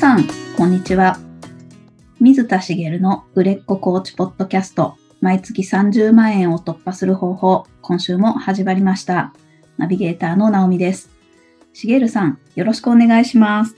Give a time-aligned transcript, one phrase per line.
[0.00, 0.26] さん、
[0.56, 1.18] こんにちは。
[2.20, 9.34] 水田茂の売れっ子コーチポッドキャスト、毎月30万円を突破する方法、今週も始まりました。
[9.76, 11.10] ナビゲーターの直美です。
[11.74, 13.76] 茂さん、よろしくお願いします。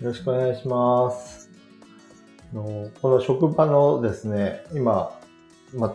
[0.00, 1.50] よろしくお願いします。
[2.54, 5.20] あのこの職場のですね、今、
[5.74, 5.94] ま、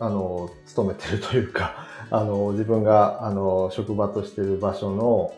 [0.00, 5.32] あの、勤めてるというか、あの、自分が、あの、職場としてる場所の、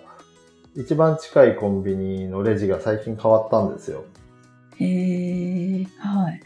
[0.77, 4.05] 一番近いコンビニのレジが最近変わったんですよ。
[4.79, 6.43] へー、はい。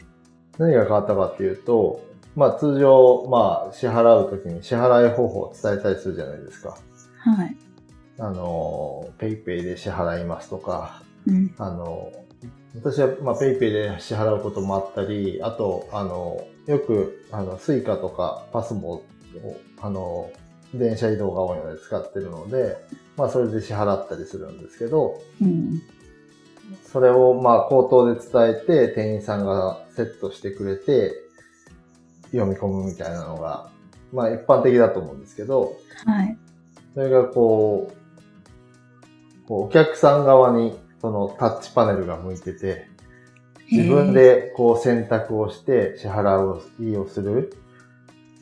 [0.57, 2.01] 何が変わったかっていうと、
[2.35, 6.77] まあ通常、まあ支払うときに支払い方法を伝えたりするじゃないですか。
[7.17, 7.57] はい。
[8.19, 11.53] あの、ペイペイで支払いますとか、うん。
[11.57, 12.11] あの、
[12.75, 19.03] 私は、まあ、ペイペイで支払うこともあったり、あと、あの、よく、あの、スイカとかパスモを、
[19.81, 20.31] あの、
[20.73, 22.77] 電車移動が多いので使ってるので、
[23.17, 25.81] まあ、それで支払ったりするんですけど、うん。
[26.91, 31.13] それを、まあ、口頭で伝えて、店員さんがセットしてくれて、
[32.31, 33.69] 読み込むみたいなのが、
[34.13, 36.37] まあ、一般的だと思うんですけど、はい。
[36.93, 42.87] それがこう、こうお客さん側にそのタッチパネルが向いてて、
[43.71, 47.53] 自分でこう選択をして支払いをする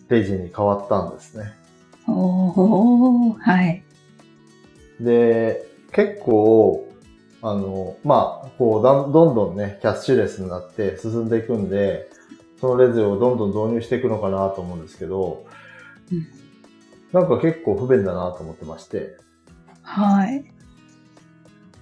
[0.10, 1.59] レジに変わったんですね。
[2.10, 3.84] おー、はい。
[5.00, 6.88] で、結構、
[7.42, 12.10] あの、まあ、こうだん、どんどんね、キャッシュレスになって進んでいくんで、
[12.60, 15.46] そのレジをどんどん導入していくのかなと思うんですけど、
[16.12, 16.28] うん
[17.12, 19.18] なんか結構不便だなと思ってまして、
[19.82, 20.46] はい。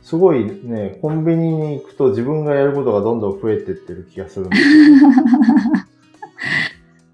[0.01, 4.61] すごいね、コンビニに行くと自分がやることがどんどん増えてってる気がするんです。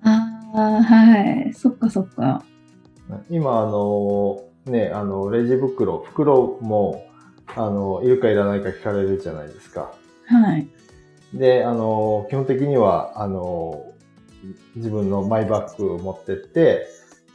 [0.03, 1.53] あー、はい。
[1.53, 2.43] そっかそっか。
[3.29, 7.05] 今、あの、ね、あの、レジ袋、袋も、
[7.55, 9.93] あの、いるかいらないか聞かれるじゃないですか。
[10.27, 10.67] はい。
[11.33, 13.93] で、あの、基本的には、あの、
[14.75, 16.87] 自分のマイバッグを持ってって、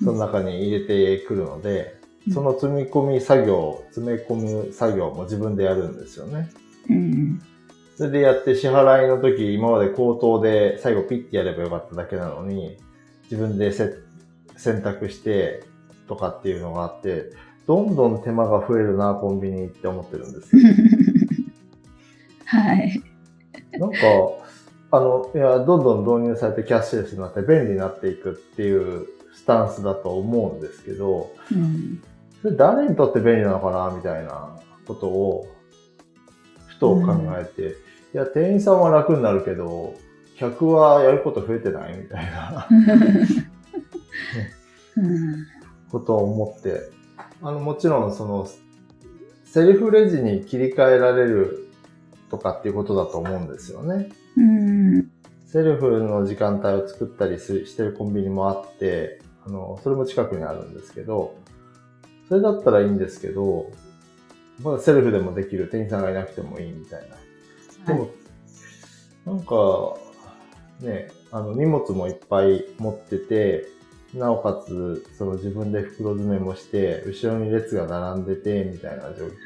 [0.03, 1.99] その中に入れてくるので、うん
[2.33, 6.51] その積み込み作業、詰め込む作業も自分でやるんですよね。
[6.91, 7.41] うん。
[7.97, 12.77] それでやって支払いの時、今まで口頭で最後ピッてやればよかっただけなのに、
[13.25, 13.95] 自分でせ
[14.59, 15.65] 選択して
[16.09, 17.31] とかっていうのがあって、
[17.67, 20.63] どんどん手間が増えるな、コンビニって思ってるんですよ。
[22.47, 23.03] はい。
[23.79, 23.99] なんか、
[24.91, 32.03] あの、いや、どんどん導入されてキャッシュレスになって便利になっていくっていうスタンスだと思うんですけど、うん。
[32.43, 35.47] それ誰にとって便利なのかな、みたいなことを、
[36.67, 37.77] ふと考えて、
[38.15, 39.95] いや、店員さんは楽になるけど、
[40.39, 42.69] 客はやること増えてないみたいな
[44.97, 45.47] うん。
[45.91, 46.91] ことを思って、
[47.43, 48.49] あの、もちろんその、
[49.45, 51.69] セルフレジに切り替えられる
[52.31, 54.11] とかっていうことだと思うんですよね。
[54.37, 55.11] うん。
[55.47, 61.39] セルフの時間帯を作ったりすしてるコンビニもあって、あの、それも近くにあるんですけど、
[62.29, 63.71] それだったらいいんですけど、
[64.63, 67.95] まだセルフでもできる、店員さんがいなくてもいいみたいな。
[67.95, 68.11] でも、
[69.25, 69.97] なんか、
[70.81, 73.67] ね、あの、荷物もいっぱい持ってて、
[74.15, 79.39] なおかつ、その自分で袋詰めもして、後ろに列が並んでて、みたいな状況って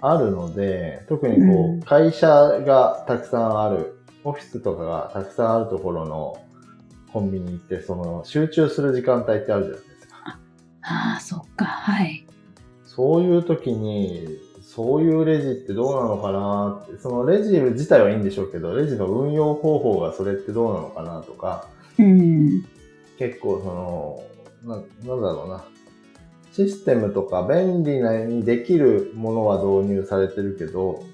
[0.00, 6.36] あるので、特にこう会社がたくさんある、オフィスとかがたくさんあるところの
[7.12, 10.38] コンビニって、その、集中する時間帯ってあるじゃないですか。
[10.82, 11.64] ああ、そっか。
[11.64, 12.26] はい。
[12.84, 14.28] そういう時に、
[14.62, 21.66] そういうレジってどうなのかなって、そのレジ自体はいいんでしょうけど、レジの運用方法がそれってどうなのかなとか、
[21.98, 22.64] うん。
[23.18, 23.64] 結構そ
[24.64, 25.64] の、な、なんだろうな。
[26.52, 31.04] システムとか便利なにできるものは導入されてるけど、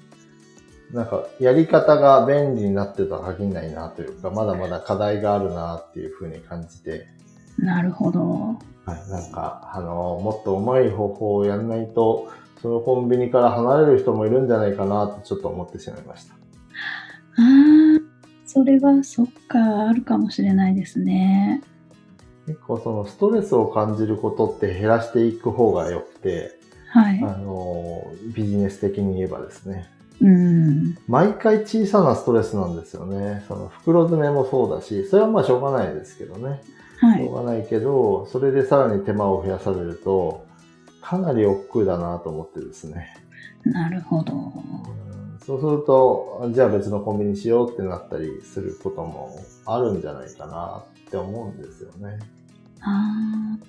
[0.91, 7.07] なんかやり方が便利になってるとは限らないなというか、まだまだ課題があるなっていうふうに感じて、
[7.57, 8.21] なるほど。
[8.85, 12.31] はい、なんか、あの、もっとうまい方法をやんないと、
[12.61, 16.33] そのコンビニから離れる人もいるんじゃないかなとちょっと思ってしまいました。
[16.33, 17.99] ああ、
[18.45, 21.61] それはそっか、あるかもしれないですね。
[22.47, 26.51] 結構そのストレスを感じることって減らしていく方が良くて、
[26.89, 27.37] はいあ。
[27.37, 29.89] の、ビジネス的に言えばですね。
[30.21, 30.97] うん。
[31.07, 33.43] 毎回小さなストレスなんですよね。
[33.47, 36.61] その袋詰めもそうだし、それはまあしょうがないですけどね。
[36.99, 37.25] はい。
[37.25, 40.45] しょうがないけど、それでさらに手間を増やされると、
[41.01, 43.15] かなり億劫だなと思ってですね。
[43.63, 44.33] なるほど。
[44.33, 45.05] うん
[45.45, 49.29] そうすると、じゃあ別のコンビニしようってなったりすることも
[49.67, 52.19] あるんじゃないかなって思うんですよね。
[52.81, 53.59] ああ、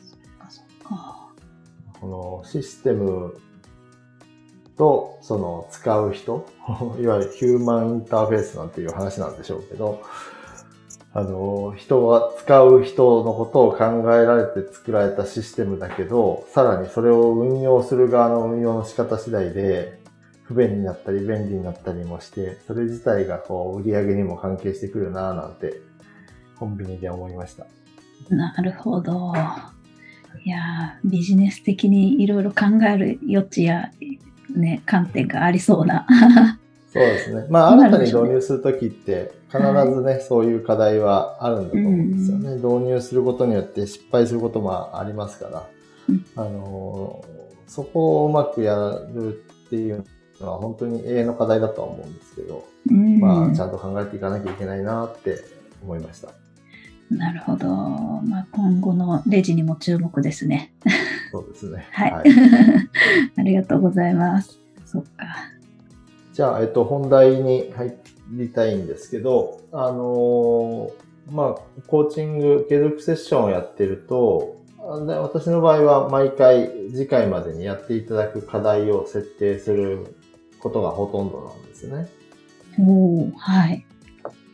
[0.00, 1.28] そっかそっか。
[2.00, 3.38] このシステム
[4.76, 6.46] と、その使う人、
[7.00, 10.02] いわゆるヒューマンインターフェースなんていう話なんでしょうけど、
[11.14, 13.84] あの、人は使う人のことを考
[14.14, 19.98] えられて作られたシステムだけど、さらにそれを運用する側の運用の仕方次第で、
[20.42, 25.80] 不便になったり便利になったりもして、それ自体がこう売り上げにも関係してくるなぁなんて、
[26.58, 27.66] コンビニで思いました。
[28.28, 29.32] なるほど。
[30.44, 33.90] いやービジネス的にいろいろ考える余地や、
[34.54, 36.06] ね、観点がありそうな。
[36.92, 37.46] そうですね。
[37.50, 39.58] まあ、新たに導入するときって、必
[39.94, 42.54] ずね、そういう課題はあるんだと思うんですよね。
[42.56, 45.66] 導入することによって失敗することもありますから、
[46.08, 48.76] うんあのーそこをうまくや
[49.14, 50.04] るっていう
[50.40, 55.38] のは本当に永遠の課題だとは思うんですけど、うんまあ、ちゃんと考えていかなきゃいけないなって
[55.82, 56.28] 思いました。
[57.10, 57.68] なるほど。
[57.68, 60.72] まあ、今後のレジにも注目ですね。
[61.30, 61.86] そうですね。
[61.92, 62.12] はい。
[63.38, 64.58] ありがとうございます。
[64.84, 65.26] そっか。
[66.32, 67.94] じゃあ、えっと、本題に入
[68.32, 80.16] りたいんですけど、あのーまあ、コーチング、継続セッションをやってると、私の場合は毎回次回までにやっていただく課題を設定する
[80.60, 82.08] ことがほとんどなんですね。
[82.78, 83.85] おおはい。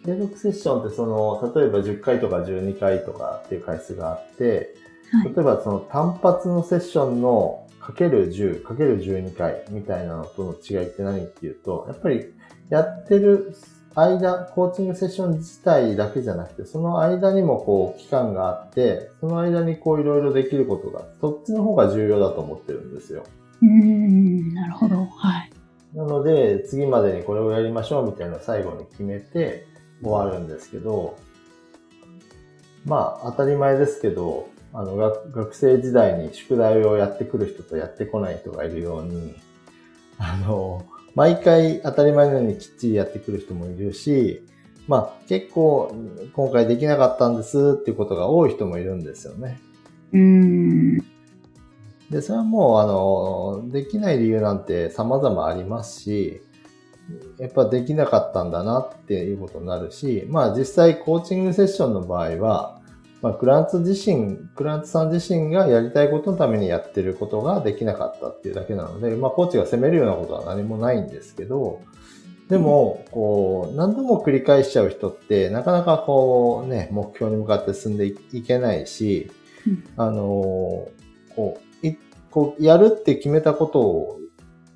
[0.05, 4.75] 継続セッションってその、例えば10回とか12回とかっていう回数があって、
[5.13, 5.35] はい。
[5.35, 12.33] 例えばその単発のセッションのかける10、かける12回みたいなのとの違いって何っていうと、やっぱり
[12.71, 13.55] やってる
[13.95, 23.25] 間、コーチングセッション自体だけじゃなくて、その間にもこう期間があって、その間にこういろいろできることが、そっちの方が重要だと思ってるんですよ。
[23.61, 25.05] うーん、なるほど。
[25.05, 25.51] はい。
[25.95, 29.67] なので、次までにこれをやりましょうみたいなのを最後に決めて
[30.03, 31.19] 終わるんですけど、
[32.85, 39.35] まあ、当たり前ですけど、あの、学学生時代に宿題をやってくる人とやってこない人がいるように、
[40.19, 40.85] あの、
[41.15, 44.47] 毎回当たり前のようにきっちりやってくる人もいるし、
[44.89, 45.95] まあ、結構、
[46.33, 49.61] 今回できなかったんですっていうことが多い人もいるんですよね。
[50.13, 50.99] うーん。
[52.11, 52.87] で、それはもう、あ
[53.67, 56.43] の、できない理由なんて様々ありますし、
[57.39, 62.81] やっぱできなかったんだなっていうことになるし、まあ実際コーチングセッションの場合は、
[63.21, 71.81] まあクラント自身、クラントさん自身がやりたいことのためにやってることができなかったっていうだけなので、まあコーチが責めるようなことは何もないんですけど、
[72.49, 79.31] でも、こう、何度も繰り返しちゃう人って、なかなかこうね、目標に向かって進んでいけないし、
[79.67, 79.85] うん。
[79.97, 80.89] あの、
[81.35, 81.97] こう、い
[82.31, 84.19] こう、やるって決めたことを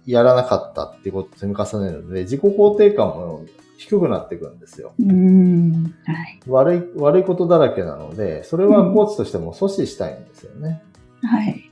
[0.07, 3.45] やらなかったっていうことを積み重ねるので、自己肯定感も
[3.77, 4.95] 低くなってくるんですよ。
[4.99, 5.95] うーん。
[6.05, 6.41] はい。
[6.49, 10.83] 悪い、悪いことだらけなので、それはコーチとしても阻止したいんですよね。
[11.23, 11.71] はい。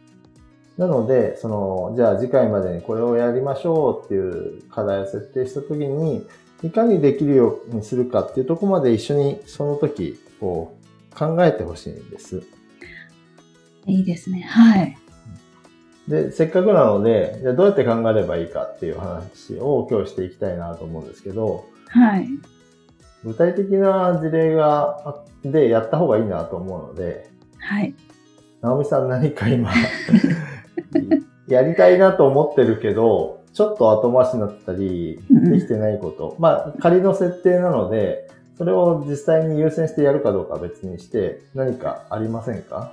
[0.76, 6.26] なので、その、じゃあ次回までにこれをやりましょうっていう課題を設定したときに、
[6.62, 10.76] いかにできるようにするかっていうところまで一緒にその時、こ
[11.12, 12.42] う、考えてほしいんです。
[13.86, 14.40] いいですね。
[14.40, 14.96] はい。
[16.08, 22.28] で、せっかくなので、じゃあどうやって考えればいいかっていう話を今日していきたいなと思うんですけど、はい。
[23.24, 25.10] 具体的な事例があ
[25.48, 27.94] ってやった方がいいなと思うので、はい。
[28.60, 29.70] 直美さん何か今、
[31.48, 36.36] やりたいなと思ってるけど、ちょっと後回しになったり、うんできてないこと。
[36.38, 42.92] まあ、仮の設定なので、それを実際に優先してやるかどうかは別にして、何かありませんか？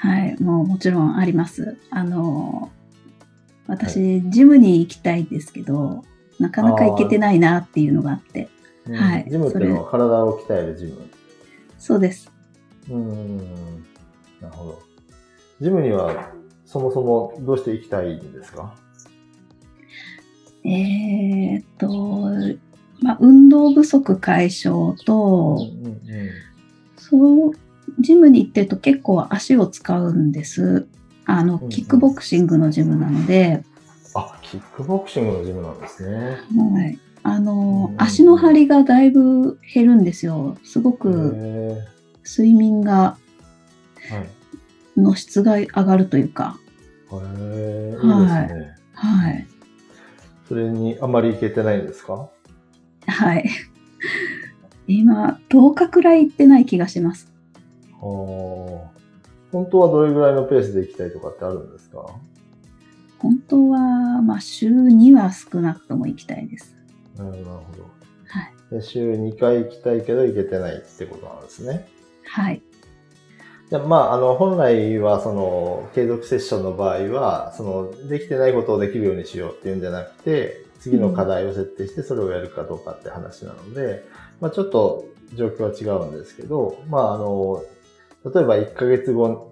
[0.00, 0.42] はい。
[0.42, 1.76] もうもちろんあります。
[1.90, 2.70] あの、
[3.66, 6.04] 私、ジムに行きたいんですけど、
[6.38, 8.48] なかなか行けてないなっていうのがあって。
[8.86, 11.06] うんはいジムっていうのは体を鍛えるジム？
[11.78, 12.32] そうです。
[12.88, 13.36] うーん。
[14.40, 14.82] なるほど。
[15.60, 16.32] ジムには
[16.64, 18.74] そもそもどうして行きたいんですか？
[20.64, 21.88] えーっと、
[23.00, 26.00] まあ、運動不足解消と、うんうん
[26.96, 27.52] そう、
[27.98, 30.86] ジムに行ってると結構足を使うんです。
[31.26, 33.62] あのキックボクシングのジムなので、
[34.14, 36.38] あ、キックボクシングのジムなんですね。
[36.56, 36.98] はい。
[37.22, 40.56] あのう、ん足の張りがだいぶ減るんですよ。
[40.64, 41.86] すごくへ
[42.26, 44.28] 睡眠が、ーはい。
[45.00, 46.58] の質が上がるというか、
[47.12, 48.74] へえ、いいですはいね。
[48.94, 49.46] はい。
[50.48, 52.28] それにあまり行けてないんですか？
[53.06, 53.48] はい。
[54.88, 57.29] 今、10日くらい行ってない気がします。
[58.00, 62.06] 本当はどれぐらいのペースで行きたいとかってあるんですか？
[63.18, 63.78] 本当は、
[64.22, 66.74] まあ、週2は少なくとも行きたいです。
[67.18, 67.50] なるほど。
[68.26, 68.40] は
[68.70, 68.74] い。
[68.74, 71.86] で週2回行きたいけど行けてないってことなんですね。
[72.24, 72.62] はい。
[73.70, 84.04] いや、まあ、あの、本来は、その、継続セッションの場合は、その、できてないことをできるようにしようっていうんじゃなくて、次の課題を設定してそれをやるかどうかって話なので、
[84.40, 85.04] まあ、ちょっと
[85.34, 87.62] 状況は違うんですけど、まあ、あの、
[88.24, 89.50] 例えば1ヶ月後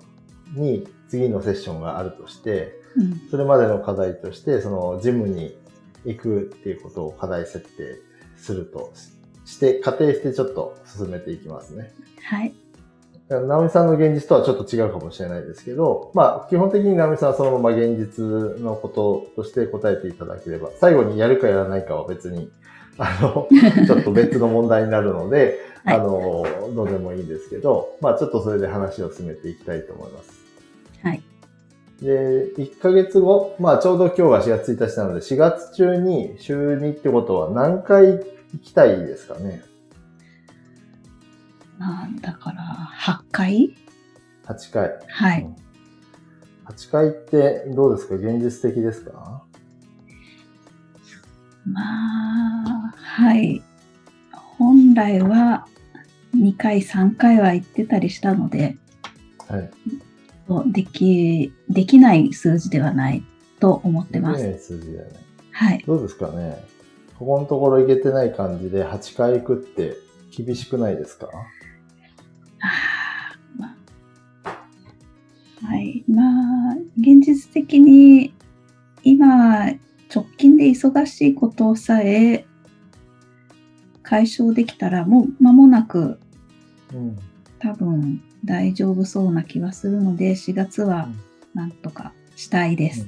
[0.55, 5.57] に次のセッションがあるとして、うんそれまでの課題として、その、ジムに
[6.05, 8.01] 行くっていうことを課題設定
[8.37, 8.93] すると
[9.45, 11.93] して、仮定してちょっと進めていきますね。
[12.23, 12.55] はい。
[13.29, 18.25] 直美さんの現実とはちょっと違うかもしれないですけど、まあ、基本的に直美さんはそのまま現実
[18.61, 22.51] のこととして答えていただければ、最後にやるかやらないかは別に、
[22.99, 23.49] あの、
[23.87, 30.31] ちょっと別の問題になるので、 はいあの、どうでもいいんですけど、まあ、ちょっとそれで話を進めていきたいと思います。
[31.03, 31.23] はい。
[32.03, 38.25] で、1ヶ月後、まあ、ちょうど今日が4月1日なので、4月中に週2ってことは何回行
[38.63, 39.63] きたいですかね？
[41.79, 42.63] まあ、だから、
[43.01, 43.75] 8回
[44.47, 44.99] ?8 回。
[45.07, 45.49] はい。
[46.67, 48.17] 8回ってどうですか？
[48.17, 49.43] 現実的ですか？
[51.73, 51.81] ま
[52.65, 53.63] あ、はい。
[54.33, 55.67] 本来は
[56.37, 58.77] 2回、3回は行ってたりしたので、
[59.49, 59.71] はい。
[60.73, 63.23] でき、できない数字ではない
[63.61, 64.47] と思ってます。
[64.47, 65.17] ね数字だよね。
[65.53, 65.85] はい。
[65.87, 66.65] どうですかね？
[67.19, 69.97] ここのところ行けてない感じで8回行くって
[70.31, 71.29] 厳しくないですか？
[75.61, 76.05] はい。
[76.09, 76.23] ま
[76.73, 78.33] あ、現実的に
[79.03, 79.67] 今、
[80.59, 82.45] で忙しいことさえ
[84.03, 86.19] 解消できたら、もう間もなく
[86.93, 87.19] うん。
[87.59, 91.09] 多分大丈夫そうな気はするので、4月は
[91.55, 93.07] なんとかしたいです。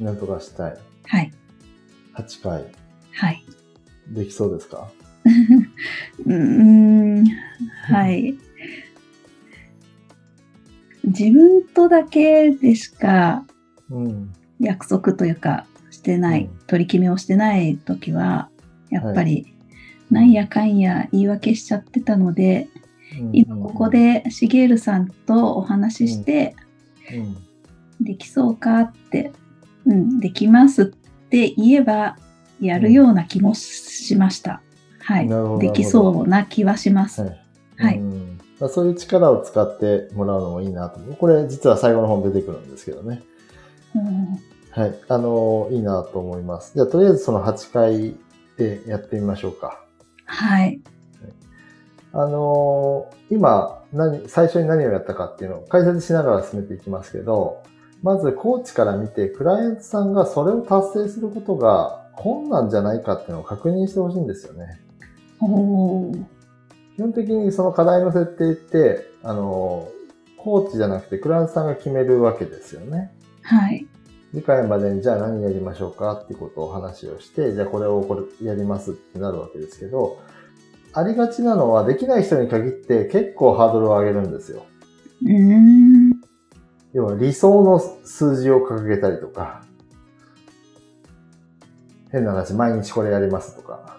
[0.00, 0.76] なんとかしたい。
[1.06, 1.32] はい。
[2.14, 2.64] 8回。
[3.12, 3.44] はい。
[4.08, 4.90] できそうですか？
[6.26, 6.34] うー
[7.22, 7.24] ん、
[7.88, 8.36] はい。
[11.04, 13.44] 自分とだけでしか
[13.90, 14.32] うん。
[14.60, 15.66] 約束というか
[16.00, 18.48] してない、うん取り決めをしてない時は、
[18.90, 19.52] やっぱり、
[20.08, 22.68] なんやかんや言い訳しちゃってたので、
[23.32, 26.54] 今ここ、でしげるさんとお話しして、
[27.12, 28.04] うん。
[28.04, 29.32] できそうかって、
[29.84, 30.86] うん、できますっ
[31.28, 32.16] て言えば、
[32.60, 34.62] やるような気もしました。
[35.02, 35.28] はい
[35.58, 37.22] できそうな気はします。
[37.22, 37.36] はい。
[37.78, 41.00] はいうんまあそういう力を使ってもらうのもいいなと。
[41.14, 43.22] これ実は最後の方に出てくるんですけどね。
[43.96, 44.38] うん
[44.70, 44.94] はい。
[45.08, 46.72] あのいいなと思います。
[46.74, 48.16] じゃあ、とりあえずその8回
[48.56, 49.84] でやってみましょうか。
[50.26, 50.80] はい。
[52.12, 57.62] あの今、何、最初に何をやったかっていうのを解説しながら進めていきますけど、
[58.02, 64.80] まずコーチから見て、クライアントさんがそれを達成することが困難じゃないかっていうのを確認してほしいんですよね。
[66.96, 69.88] 基本的にその課題の設定って、あの
[70.36, 73.12] コーチじゃなくてクライアントさんが決めるわけですよね。
[73.42, 73.86] はい。
[74.32, 80.18] 次回までにじゃあ何やりましょうかっていうことを話をして、じゃあこれをこれやりますってなるわけですけど、
[80.92, 84.66] ありがちなのはできない人に限って結構ハードルを上げるんですよ。
[85.22, 86.20] うーん。
[86.92, 89.62] 要は理想の数字を掲げたりとか、
[92.10, 93.98] 変な話、毎日これやりますとか。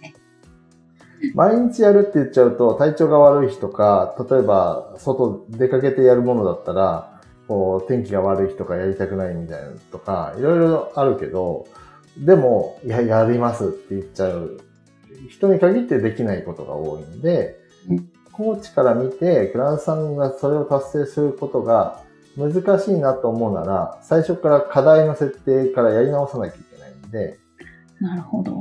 [1.34, 7.15] 毎日やるって言っちゃうと体調が悪い日とか、例えば外出かけてやるものだったら、
[7.48, 11.66] こう天気が悪い日とかやりたくないみたいなのとか、いろいろあるけど、
[12.18, 14.60] でも、いや、やりますって言っちゃう。
[15.30, 22.02] 人に限ってできないことが多いんでうん、コーチから見て、クラントさんがそれを達成することが
[22.36, 27.38] 難しいなと思うなら、最初から課題の設定からやり直さなきゃいけないんで、
[28.00, 28.52] なるほど。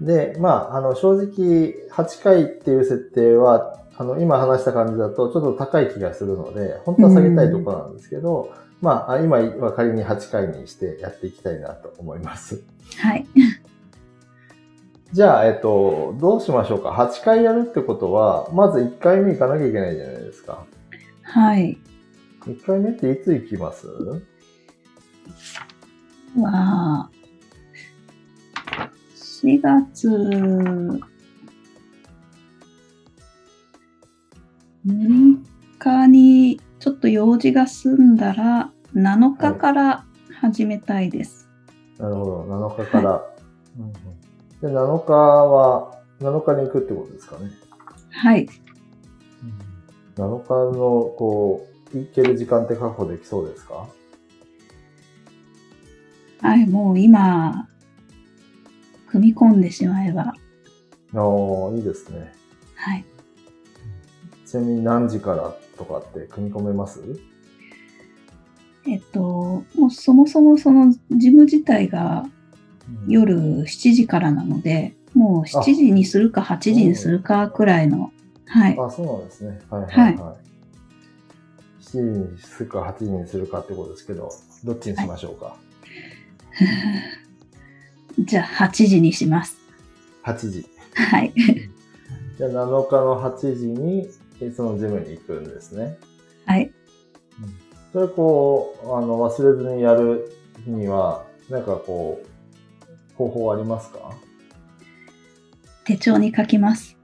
[0.00, 12.62] で、まあ、あの、正直、8回っていう設定は、あの、今話した感じだと、ちょっと高い気がするので、本当は下げたいところなんですけど、まああ、今は仮に8回にしてやっていきたいなと思います。
[12.98, 13.26] はい。
[15.12, 20.66] じゃあ、えっと、どうしましょうか？8回やるってことは、まず1回目行かなきゃいけないじゃないですか。
[21.22, 21.78] はい。
[22.46, 23.86] 1回目っていつ行きます？
[26.36, 27.08] は、
[29.14, 30.08] 4月
[34.86, 35.38] 6
[35.78, 40.04] 日にちょっと用事が済んだら7日から
[40.40, 41.48] 始めたいです。
[41.98, 42.42] なるほど。
[42.76, 43.24] 7日から。
[43.78, 43.92] うんうん
[44.60, 47.50] で、7日は、7日に行くってことですかね。
[48.12, 48.48] はい。
[50.16, 53.86] 7日の、こう、行ける時間って確保できそうですか？
[56.40, 57.68] はい、もう今、
[59.08, 62.32] 組み込んでしまえば、ああ、いいですね。
[62.74, 63.04] はい。
[64.46, 67.00] ちなみに何時からとかって組み込めます？
[68.86, 69.20] えっと、
[69.74, 72.26] もうそもそもその事務自体が
[73.08, 78.12] 夜7時からなので、もう7時にするか8時にするかくらいの、
[78.46, 78.78] はい。
[78.78, 79.62] あ、そうなんですね。
[79.70, 80.36] はいはいはい。
[81.80, 84.30] 7時にするか8時にするかってことですけど、
[84.64, 85.56] どっちにしましょうか？
[88.18, 89.56] じゃあ8時にします。
[90.24, 90.66] 8時。
[90.94, 91.32] はい。
[92.36, 94.08] じゃあ7日の8時に
[94.54, 95.98] そのジムに行くんですね。
[96.46, 96.72] はい。
[97.92, 100.32] それこう、あの、忘れずにやる
[100.66, 104.12] には、なんかこう、方法ありますか、
[105.84, 106.96] 手帳に書きます。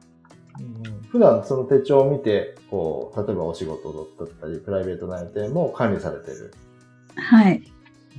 [0.59, 6.53] うん、普段その手帳を見て、こう、例えばお仕事だったり、プライベートな予定も管理されてる。
[7.15, 7.63] はい。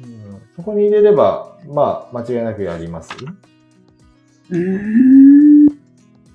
[0.01, 3.13] うん、そこに入れれば、まあ、間違いなくやります？
[4.49, 5.50] うー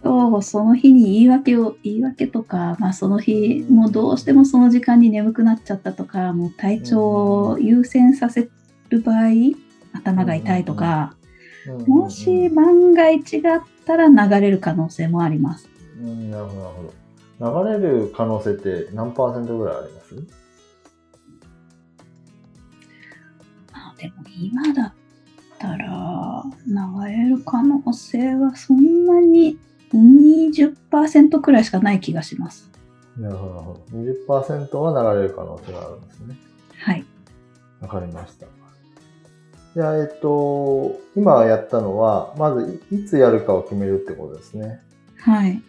[0.06, 8.48] んと、その日に言い訳を、言い訳とか、まあその日、もうどうしてもその時間に眠くなっちゃったとか、もう体調を優先させ
[8.88, 9.30] る場合、
[9.92, 11.16] 頭が痛いとか、
[11.86, 15.68] もし万が一があったら流れる可能性もあります。
[16.00, 17.72] うん、なるほど、なるほど。
[17.75, 20.14] 流れる可能性って何パーセントぐらいあります？
[23.72, 24.92] あでも今だっ
[25.58, 29.58] たら、流れる可能性はそんなに
[29.97, 32.71] 20%くらいしかない気がします。
[33.19, 33.99] なるほど、なるほど。
[33.99, 36.37] 20%は流れる可能性があるんですね。
[36.79, 37.05] はい。
[37.81, 38.47] わかりました。
[39.75, 44.81] じゃあ、えっと、今やったのは、まずいつやるかを決めるってことですね。
[45.19, 45.62] はい。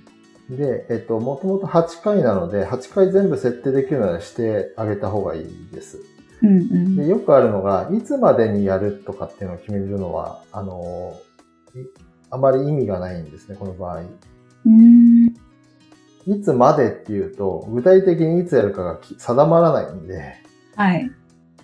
[0.49, 5.99] で、えっと、もともと8回なので、8回全部設定できるならしてあげた方がいいです。
[6.41, 6.95] うんうん。
[6.95, 11.19] でよくあるのが、いつまでにやるとかっていうのを決めるのは、あの、
[11.75, 11.79] い
[12.29, 14.01] あまり意味がないんですね、この場合。
[16.27, 20.35] いつまでっていうと、具体的にいつやるかがき定まらないんで、
[20.75, 21.09] はい。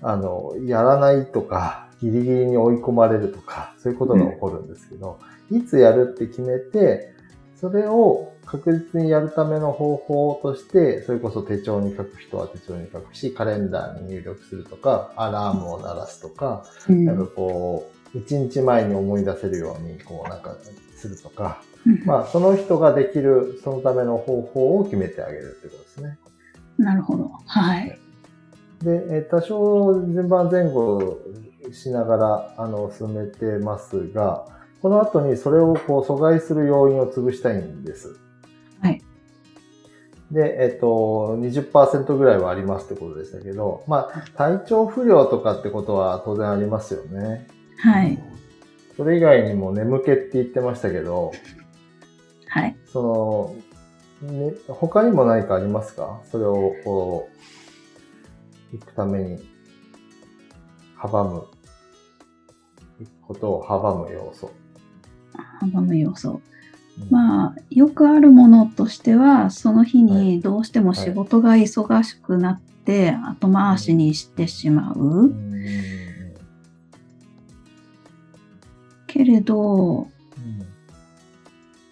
[0.01, 5.19] あの、やらないとか、ギリギリに追い込まれるとか、そういうことが起こるんですけど、
[5.51, 7.13] いつやるって決めて、
[7.55, 20.55] それを確実にやるための方法として、それこそ手帳に書く人は手帳に書くし、カレンダーに入力するとか、アラームを鳴らすとか、うんなんかこう、一日前に思い出せるように、こうなんか
[20.95, 26.17] するとか、うんまあ、その人ができる、そのための方法を決めてあげるってことですね。
[26.77, 27.29] なるほど。
[27.45, 27.99] はい。
[28.81, 31.19] で、えー多少順番前後
[31.71, 34.45] しながら、あの、進めてますが、
[34.81, 38.19] この後にそれをこう阻害する要因を潰したいんです。
[38.81, 39.01] はい。
[40.31, 47.47] で、えっ、と、20%ぐらいはありますってことでしたけど、まあ、体調不良とかってことは当然ありますよね。
[47.83, 48.17] はい。
[48.95, 51.33] それ以外にも眠気って言ってましたけど、
[52.47, 52.77] はい。
[52.85, 53.55] そ
[54.21, 56.21] の、ね、他にも何かありますか？
[56.31, 57.29] それをこ
[58.71, 59.39] う、行くために、
[60.97, 61.43] 阻む、
[62.99, 64.49] 行くことを阻む要素。
[65.61, 66.39] 阻む要素。
[67.01, 74.99] うんまあ、よくあるものとしては、その日にどうしても仕事が忙しくなって、後回しにしてしまう。
[74.99, 75.92] うん
[79.13, 80.07] けれど、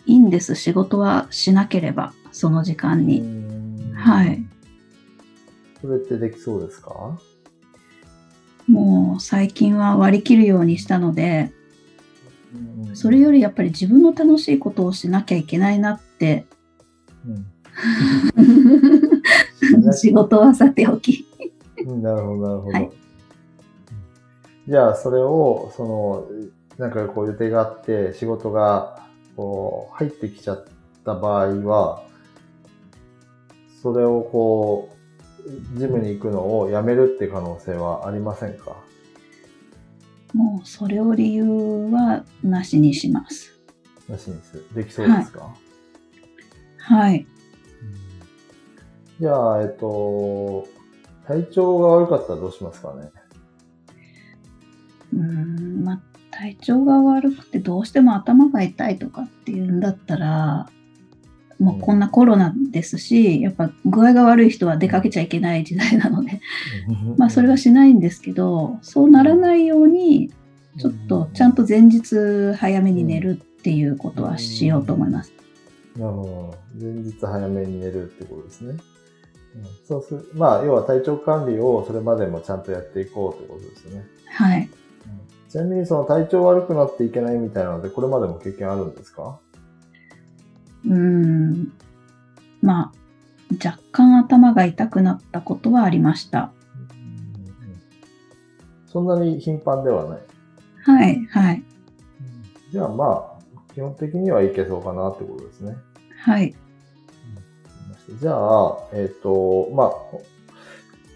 [0.07, 0.55] いいんです。
[0.55, 3.21] 仕事はしなければ、その時間に。
[3.21, 4.43] うんはい。
[5.79, 7.19] それってできそうですか？
[8.67, 11.51] もう最近は割り切るようにしたので、
[12.87, 16.47] うんそれよりやっぱり自分の楽しいことをしなきゃいけないなって、
[17.27, 17.45] うん
[19.93, 21.27] 仕事はさておき。
[21.85, 22.73] うんなるほど、なるほど。
[22.73, 22.89] はい
[24.67, 26.27] じゃあ、それを、その、
[26.81, 29.03] なんかこう予定があって、仕事が、
[29.35, 30.65] こう、入ってきちゃっ
[31.05, 32.03] た場合は、
[33.83, 34.89] それをこ
[35.75, 38.75] う、ジムに行くのをやめるって可能性はありませんか？
[40.33, 41.45] もうそれを理由
[41.91, 43.59] はなしにします。
[44.09, 44.65] なしにする。
[44.73, 45.55] できそうですか、
[46.77, 47.27] はい。
[49.19, 50.67] じゃあ、えっと、
[51.27, 53.11] 体調が悪かったらどうしますかね？
[55.13, 56.01] うーん、まあ、
[56.41, 60.67] 体調が悪くてどうしても頭が痛いとかっていうんだったら、
[61.59, 66.41] もうこんなコロナですし、やっぱ具合が悪い人は出かけちゃいけない時代なので、
[67.15, 70.33] まあそれはしないんですけど、そうならないように、
[70.79, 75.31] ちょっとちゃんと前日早めに寝るっていうことはしようと思います。
[75.95, 76.83] なるほど。
[76.83, 78.69] 前日早めに寝るってことですね。
[78.71, 78.79] うん、
[79.87, 80.31] そうする。
[80.33, 84.03] まあ、要は体調管理をそれまでもちゃんとやっていこうってことですね。
[84.25, 84.69] はい。
[85.51, 89.37] ちなみにその体調悪くなっていけないみたいなので、これまでも経験あるんですか？
[90.85, 91.73] うーん。
[92.61, 92.91] まあ、
[93.63, 96.53] 若干頭が痛くなったことはありました。
[98.87, 100.19] そんなに頻繁ではない。
[100.83, 101.63] はい、はい、
[102.71, 105.75] じゃあまあ、基本的にはいけそうかなってことですね。
[106.17, 106.55] はい、
[108.21, 109.89] じゃあ、えっ、と、まあ、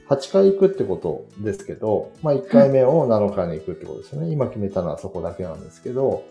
[0.08, 4.30] 8回行くってことですけど、まあ1回目を7日に行くってことですよね。
[4.30, 6.24] 今決めたのはそこだけなんですけど、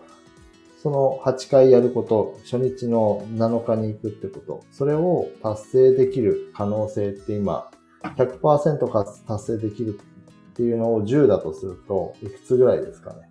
[0.83, 7.71] その8回やること、初日の7日に行くってこと、それを達成できる可能性って今、
[8.03, 13.31] 100%か達成できるっていうのを10だとすると、いくつぐらいですかね？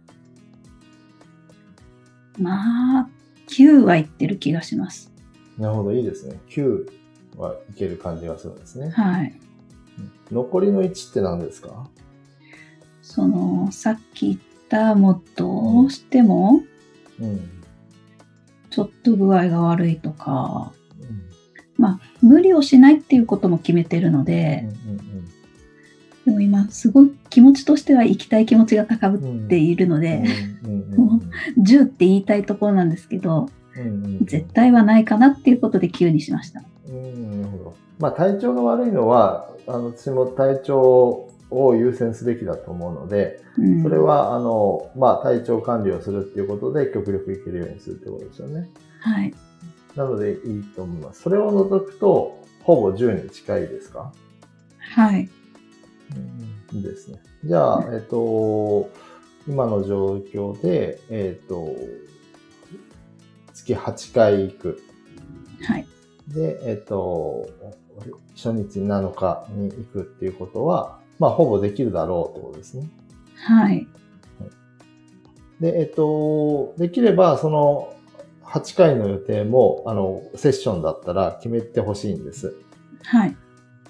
[2.40, 3.10] まあ、
[3.48, 5.14] 9はいってる気がします。
[5.60, 6.40] なるほど、いいですね。
[6.50, 6.90] 9
[7.38, 8.90] はいける感じがするんですね。
[8.90, 9.40] はい。
[10.32, 11.90] 残りの1って何ですか？
[13.02, 16.62] その、さっき言った、もうどうしても、
[17.20, 17.50] うん。
[18.70, 20.72] ちょっと具合が悪いとか、
[21.78, 25.24] まあ、無理をしないっていうことも決めてるのうんで、うん
[26.26, 30.24] でも今、すごい気持ちとしては行きたい気持ちが高ぶっているので、
[30.64, 30.76] うんう
[31.16, 36.64] ん10って言いたいところなんですけど、うんうん絶対はないかなっていうことで9にしました。
[36.88, 37.76] うんなるほど。
[38.00, 48.70] まあ体調が悪いのは、あの、私も体調を優先すべきだと思うので、うんそれは、あの、まあ体調管理をするっていうことで極力いけるようにするってことですよね。
[49.00, 49.34] はい。
[49.96, 51.22] なのでいいと思います。
[51.22, 54.12] それを除くと、ほぼ10に近いですか？
[54.80, 55.30] はい。
[56.72, 57.20] いいですね。
[57.46, 58.90] じゃあ、えっと、
[59.48, 61.76] 今の状況で、えっと、
[63.54, 64.82] 月8回行く。
[65.62, 65.88] はい。
[66.30, 67.48] で、えっと、
[68.36, 72.90] 初日7日に行くっていうことは、まあ、ほぼできるだろうってことですね。
[73.36, 73.88] はい。
[75.60, 77.94] で、えっと、できれば、その、
[78.44, 82.56] 8回の予定も、あの、セッションだったら決めてほしいんです。
[83.04, 83.36] はい。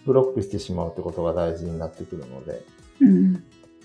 [0.05, 2.61] ブロックしてしまうってことが大事になってくるので。
[3.01, 3.33] うん。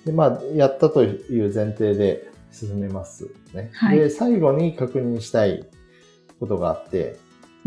[0.05, 3.71] で、まあ、やったという前提で進めますね。
[3.75, 5.65] はいで、最後に確認したい
[6.41, 7.19] ことがあってうん、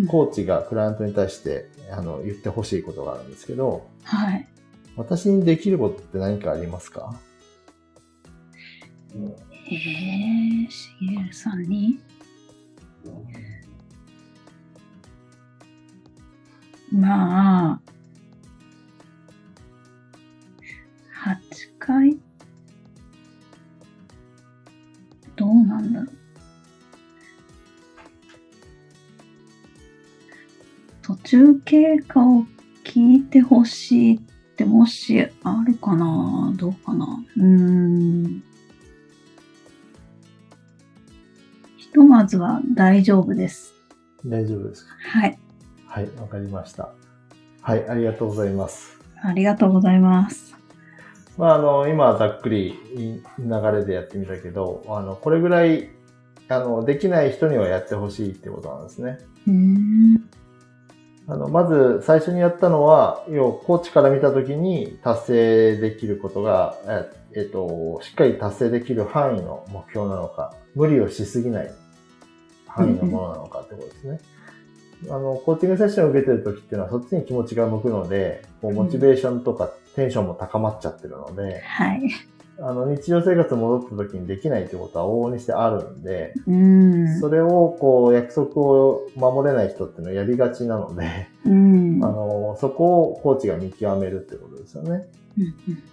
[0.08, 4.48] コーチがクライアントに対して、あの、言ってほしいことがあるんですけど、はい。
[4.96, 7.18] 私にできることって何かありますか？
[9.14, 12.00] えー、しげるさんに？
[16.92, 17.82] まあ、
[21.26, 21.38] 8
[21.80, 22.18] 回？
[25.36, 26.18] どうなんだろう。
[31.12, 32.46] 途中経過を
[32.86, 34.20] 聞いてほしいっ
[34.56, 36.54] てもしあるかな？
[36.56, 37.06] どうかな？
[37.38, 38.44] うーん。
[41.78, 43.74] ひとまずは大丈夫です。
[44.26, 44.94] 大丈夫ですか？
[45.00, 45.38] はい。
[45.86, 46.94] はい、わかりました。
[47.62, 48.98] はい、ありがとうございます。
[49.22, 50.56] ありがとうございます。
[51.38, 53.22] まあ、あの、今ざっくり流
[53.74, 55.90] れでやってみたけど、あの、これぐらい、
[56.48, 59.20] あの、できない人にはやってほしいってことなんですね。
[61.28, 71.72] あの、まず最初にやったのは、要はコーチから見たときに達成できることが、ええっと、しっかり達成できる範囲の目標なのか、無理をしすぎない
[72.68, 74.20] 範囲のものなのかってことですね。
[75.10, 82.02] あの、コーチングセッションを受けてるときっていうのはそっちに気持ちが向くので、こうモチベーションとかテンションも高まっちゃってるので、はい。
[82.62, 87.20] あの、日常生活戻ったときにできないってことは往々にしてあるんで、うーん。
[87.20, 92.00] それをこう約束を守れない人っていうのはやりがちなので、うん。
[92.04, 95.08] あの、そこをコーチが見極めるってことですよね。
[95.38, 95.84] うんうん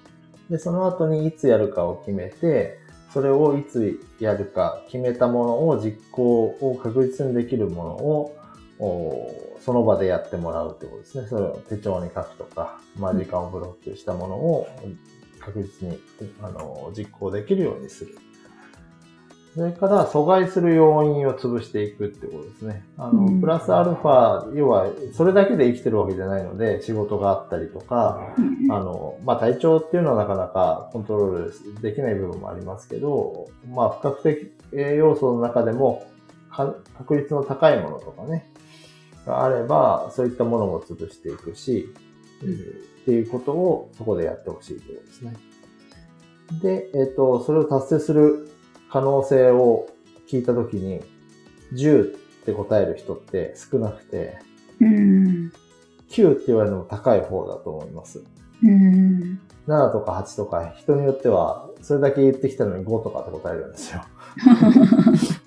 [0.50, 2.78] で、その後にいつやるかを決めて、
[3.12, 8.34] それをいつやるか決めたものを実行を確実にできるものを、
[8.80, 11.26] おその場でやってもらうってことですね。
[11.28, 14.68] それを手帳に書くとか、まあ、時間をブロックしたものを
[15.52, 15.98] 確実に
[16.42, 18.18] あの実行できるようにする。
[19.54, 22.84] それから阻害する要因を潰していくってことですね。
[22.96, 36.06] あの、うんプラスアルファ、要はそれだけで生きてるわけじゃないので、仕事があったりとか、うんあの、まあ、体調っていうのはなかなかコントロールできない部分もありますけど、まあ、不確定要素の中でも
[36.52, 38.52] か確率の高いものとかね、
[39.26, 41.88] があれば、そういったものも潰していくし、
[42.44, 42.58] うん
[43.08, 45.36] っていうことをそこでやってほしいということですね。
[46.60, 48.50] で、えっ、と、それを達成する
[48.92, 49.88] 可能性を
[50.30, 51.00] 聞いたときに、
[51.72, 52.06] 10っ
[52.44, 54.38] て答える人って少なくて、
[54.82, 55.52] うん。
[56.10, 58.22] 9って言われるのも高い方だと思います。
[58.62, 59.40] うん。
[59.66, 64.04] 7とか8とか、人によっては、それだけ言ってきたのに5とかって答えるんですよ。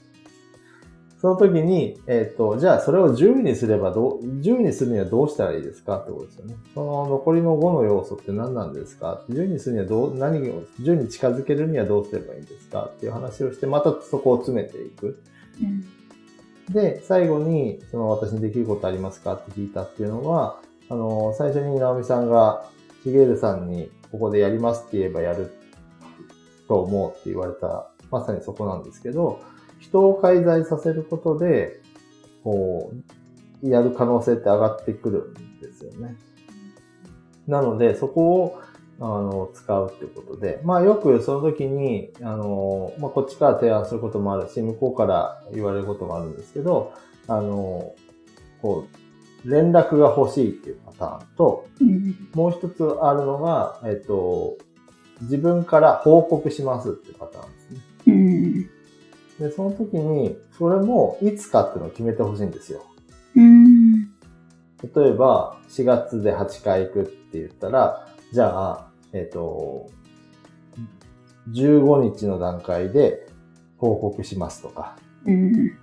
[1.21, 6.55] その時に、えっ、と、じゃあそれを10にすればどう、10にするにはどうしたらいいですかってことですよね。
[6.73, 15.21] その残りの5の要素って何なんですか ?10 にするにはどう、何を、10に近づけるにはどうすればいいんですかっていう話をして、またそこを詰めていく。
[15.61, 15.85] うん
[16.71, 22.65] で、最後に、その私にできることありますかって聞いたっていうのは、あの、最初に直美さんが、
[23.03, 25.51] しげるさんに、ここでやりますって言えばやる
[26.67, 29.41] と思うって言われた、まさにそこなんですけど、
[29.81, 31.81] 人を介在させることで、
[32.43, 32.93] こ
[33.63, 36.15] う、やる可能性って上がってくるんですよね。
[37.47, 38.61] なので、そこを、
[38.99, 46.93] あの、使うってことで、まあよくその時に、あの、まあこっちから提案することもあるし、向こうから言われることもあるんですけど、
[47.27, 47.95] あの、
[48.61, 48.85] こ
[49.45, 51.65] う、連絡が欲しいっていうパターンと、
[52.35, 54.57] もう一つあるのが、えっと、
[55.21, 58.69] 自分から報告しますっていうパターンですね。
[59.41, 62.85] うんで、その時に、それもいつかっていうのを決めてほしいんですよ。
[63.35, 64.03] うん。
[64.03, 69.89] 例えば、4月で8回行くって言ったら、じゃあ、えっ、と、
[71.49, 73.27] 15日の段階で
[73.77, 75.77] 報告しますとか、うん。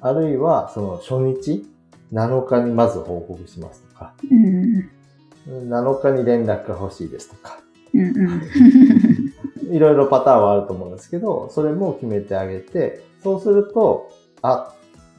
[0.00, 1.66] あるいは、その初日、
[2.14, 5.70] 7日にまず報告しますとか、うん。
[5.70, 7.58] 7日に連絡が欲しいですとか、
[7.92, 8.42] うん
[9.70, 14.10] いろいろパターンはあると思うんですけど、それも決めてあげて、そうすると、
[14.42, 14.74] あ、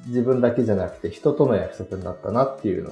[0.08, 2.92] 自分だけじゃなくて人との約束になったなっていうの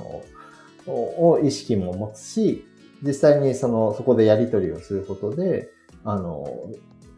[0.88, 2.66] を、を意識も持つし、
[3.02, 5.72] 実際にその、そこでやり取りをすることで、
[6.04, 6.48] あの、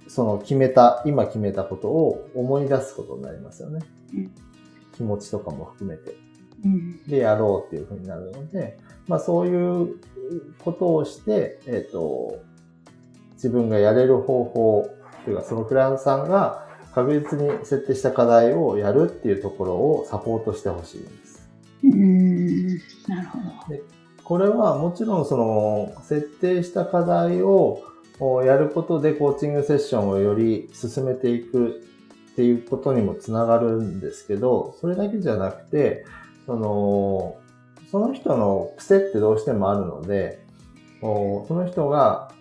[0.08, 3.80] その決めた、今決めたことを思い出すことになりますよね。
[4.14, 4.32] うん
[4.98, 6.18] 気持ちとかも含めて。
[6.66, 10.00] うんでやろうっていうふうになるので、まあそういう
[10.64, 12.40] ことをして、えっ、と、
[13.38, 14.90] 自分がやれる方法
[15.24, 21.50] というか、そのクライアントさんが確実に設定した課題をやるっていうところをサポートしてほしいんです。
[21.84, 22.68] うん
[23.08, 23.98] なるほど。
[24.24, 27.82] これはもちろんその設定した課題を
[28.20, 31.82] おやることでコーチングセッションをより進めていく
[32.32, 36.06] っていうことにもつながるんですけど、それだけじゃなくて、
[36.46, 37.38] その、
[37.92, 40.40] その人の癖ってどうしてもあるので、
[41.02, 42.32] おその人が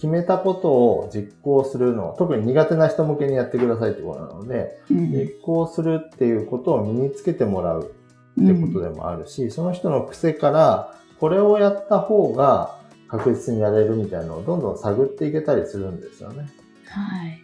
[0.00, 7.92] 決めたことを実行するの、特に苦手な人向けにやってくださいってことなので、うん実行するっていうことを身につけてもらう
[8.40, 16.48] ってことでもあるし、その人の癖から、これをやった方が確実にやれるみたいなのをどんどん探っていけたりするんですよね。
[16.86, 17.42] はい。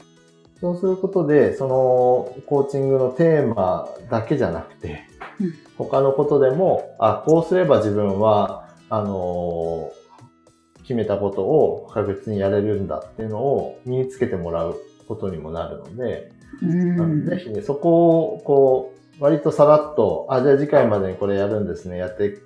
[0.58, 5.04] そうすることで、そのコーチングのテーマだけじゃなくて、
[5.40, 10.05] うん他のことでも、あ、こうすれば自分は、あのー
[10.86, 14.76] 決めたことを確実にやれるんだっていうのを身につけてもらう
[15.08, 16.30] ことにもなるので、
[16.62, 17.26] うん。
[17.26, 22.38] ぜひね、そこを、こう、割とさらっと、あ、じゃあ次回までにこれやるんですね、やって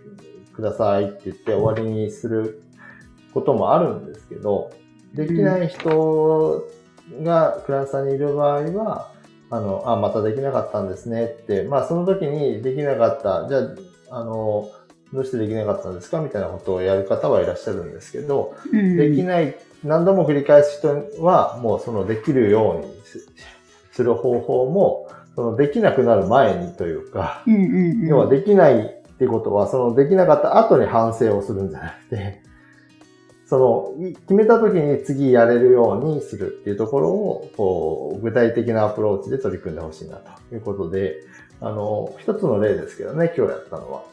[0.54, 2.62] くださいって言って終わりにする
[3.34, 4.70] こともあるんですけど、
[5.12, 6.64] できない人
[7.22, 9.12] がクラントさんにいる場合は、
[9.50, 13.58] あの、あ、またできなかったんですねって、まあその時にできなかった、じゃ
[14.10, 14.70] あ、あの、
[15.12, 16.20] どうしてできなかったんですか？
[16.20, 18.96] みたいなことをやる方はいらっしゃるんですけど、うん。
[18.96, 23.28] できない、何度も繰り返す人は、もうそのできるようにす
[23.92, 28.06] する方法も、そのできなくなる前にというか、うんうんうん。
[28.06, 32.42] 要はできないっていうことは、そのできなかった後に反省をするんじゃなくて、
[33.46, 41.16] その、い決めた時に次やれるようにするっていうところを、こう、具体的なアプローチで取り組んでほしいなということで、
[41.60, 44.04] あの、一つの例ですけどね、今日やったのは。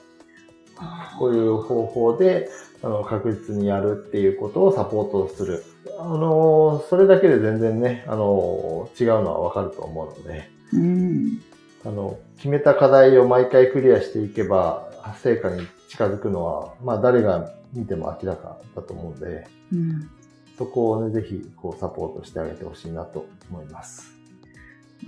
[1.17, 2.49] こういう方法で、
[2.83, 5.63] あの、確実にやるっていうことをサポートする。
[5.99, 11.41] あの、それだけで全然ね、あの、違うのはわかると思うので、うん
[11.85, 14.87] あの、決めた課題を毎回クリアしていけば、
[15.23, 20.09] 成果に近づくのは、まあ誰が見ても明らかだと思うんで、うん
[20.57, 24.11] そこをね、ぜひ、こう、サポートしてあげてほしいなと思います。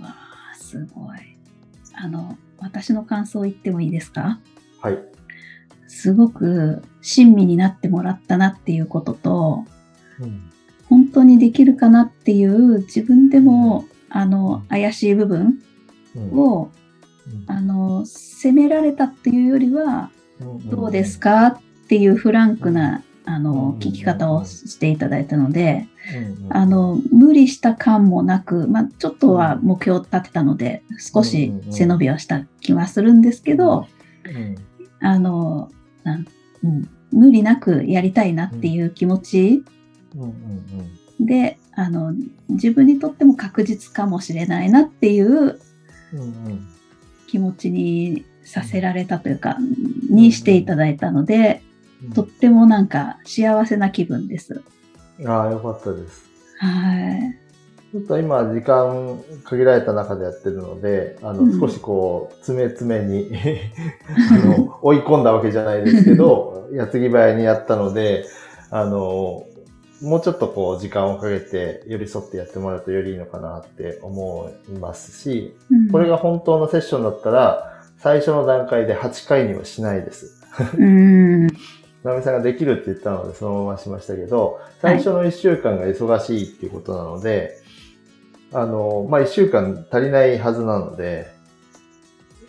[0.00, 1.36] わあすごい。
[1.94, 4.38] あの、私の感想言ってもいいですか？
[4.80, 4.98] はい。
[5.90, 9.64] すごく親身になってもらったなっていうことと、
[10.20, 10.50] うん。
[10.88, 15.58] 本当にできるかなっていう自分でも、あの、怪しい部分
[16.16, 16.38] うん。
[16.38, 16.70] を、
[17.48, 20.10] あの、責められたっていうよりは、
[20.70, 25.88] どうですかっていうフランクな、あの、聞き方をしていただいたので、
[26.50, 33.86] あの、無理した感もなく、まあ、ちょっとは目標を立てたので、少し背伸びはした気はするんですけど、
[34.24, 34.56] うん、
[35.00, 35.70] あの、
[36.04, 39.64] うん、無理なくやりたいなっていう気持ち。
[41.20, 42.14] で、あの、
[42.48, 45.60] 自分にとっても確実かもしれないなっていう
[47.26, 49.56] 気持ちにさせられたというか、
[50.08, 51.62] にしていただいたので、
[52.14, 54.62] とってもなんか幸せな気分です。
[55.26, 56.30] ああ、よかったです。
[56.58, 57.39] はい。
[57.92, 63.32] ちょっと今、時間限られた中でやってるので、あの、うん少しこう、詰め詰めに
[64.30, 68.26] あの、追い込んだわけじゃないですけど、 矢継ぎ早にやったので、
[68.70, 69.44] あの、
[70.02, 80.40] もうちょっとこう、時間をかけて寄り添ってやってもらうとよりいいのかなって思いますし、うんこれが本当のセッションだったら、最初の段階で8回にはしないです。
[80.78, 81.48] うん。
[82.02, 87.59] さんができるって言ったので、そのまましましたけど、最初の1週間が忙しいっていうことなので、
[88.52, 91.28] あの、まあ、1週間足りないはずなので、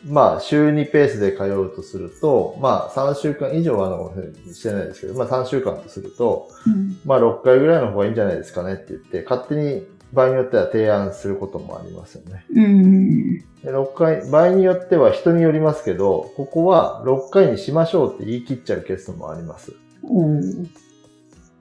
[0.08, 4.14] まあ、週2ペースで通うとすると、まあ、3週間以上はあの、
[4.52, 12.46] してないですけど、まあ、3週間とすると、うんまあ、6回ぐらいの方がいいんじゃないですかねって言って、勝手に場合によっては提案することもありますよね。
[12.54, 13.38] うん。
[13.40, 19.74] で6回、場合によっては人によりますけど、ここは6回にしましょうって言い切っちゃうケースもあります。
[20.04, 20.68] おー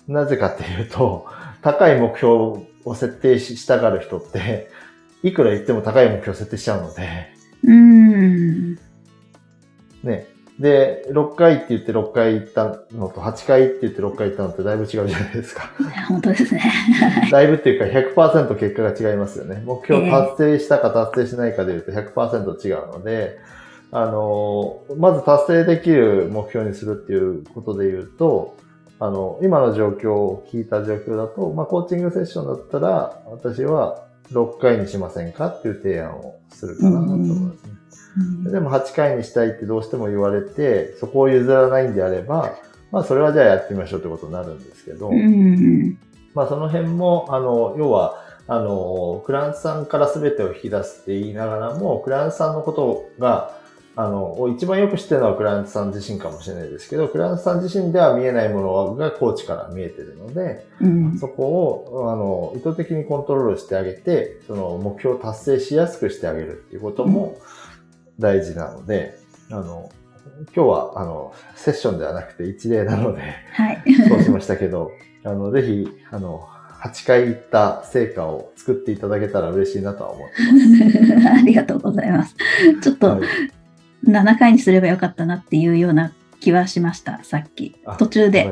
[0.08, 1.26] なぜかっていうと、
[1.62, 4.70] 高い目標を設定ししたがる人って、
[5.22, 7.08] いくら言っても高い目標を設定しちゃうので、
[7.64, 8.74] うん。
[10.02, 10.26] ね。
[10.58, 15.70] で、6回って言って6回行ったのと、8回って言って6回行ったのってだいぶ違うじゃないですか。
[16.06, 16.62] 本当ですね。
[17.32, 19.62] だいぶっていうか100%結果が違いますよね。
[19.64, 23.38] 目標達成したか達成しないかで言うと100%違うので、
[23.90, 28.56] あの、まず達成できる目標にするっていうことで言うと、
[29.00, 37.64] あの、今の状況を聞いた状況だと、まあ、コーチングセッションだったら、私は6回にしませんかっていう提案をするかなと思います
[38.44, 38.50] ね。
[38.52, 42.54] でも8回にしたいってどうしても言われて、そこを譲らないんであれば、
[42.92, 45.98] まあそれはじゃあやってみましょうってことになるんですけど、うん。
[46.34, 53.56] まあその辺も、あの、要は、あの、クラントさんから全てを引き出すって言いながらも、クラントさんのことが、
[54.00, 61.18] あの、を一番よく知ってるのはクライアントさん自身かもしれないですけど、クライアントさん自身では見えないものがコーチから見えてるので、うん。
[61.18, 67.36] そこを、あの、意図的にコントロールしてあげて、その目標を達成しやすくしてあげるっていうことも
[68.18, 69.18] 大事なので、
[69.50, 69.90] あの、
[70.56, 73.20] 今日は、あの、セッションではなくて一例なので、
[73.52, 73.82] はい。
[74.08, 74.92] そうしましたけど、
[75.24, 76.48] あの、ぜひ、あの、
[76.82, 82.34] 8回行った成果を作っていただけたら嬉しいなとは思ってま ありがとうございます。
[82.80, 82.96] ちょっす。
[82.96, 83.20] とはい
[84.04, 87.96] 7回にすればよかったなっていうような気はしました、さっきあ。
[87.96, 88.50] 途中で。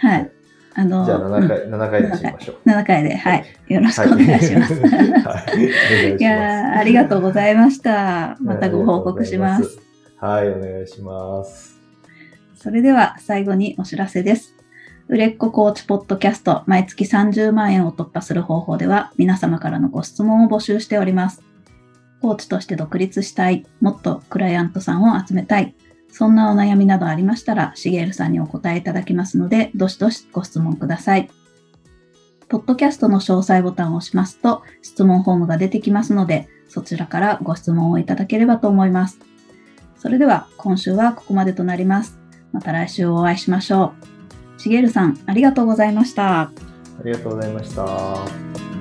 [0.00, 0.30] はい。
[0.74, 2.68] あの、じゃあ7回、うん7回にしましょう。
[2.68, 3.44] 7回で、はい。
[3.68, 4.74] よろしくお願いします。
[4.74, 4.92] はい。
[4.92, 8.36] はい やーありがとうございました。
[8.40, 9.78] またご報告します。。
[10.18, 11.80] はい、お願いします。
[12.54, 14.54] それでは最後にお知らせです。
[15.08, 21.49] 売れっ子コーチポッドキャスト毎月30万円を突破する方法では皆様からのご質問を募集しております。
[22.20, 25.74] コーチとして独立したい、もっとクライアントさんを集めたい、
[26.12, 31.30] そんなお悩みなどありましたら、しげるさんにお答えいただきますので、どしどしご質問ください。
[32.48, 39.18] ポッドキャストの詳細ボタンを押しますと、質問フォームが出てきますので、そちらからご質問をいただければと思います。
[39.96, 42.18] それでは、今週はここまでとなります。
[42.52, 43.92] また来週お会いしましょ
[44.58, 44.60] う。
[44.60, 46.40] しげるさん、ありがとうございました。
[46.40, 46.52] あ
[47.04, 48.79] りがとうございました。